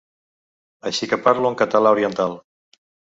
[0.89, 2.33] Així que parlo en català oriental.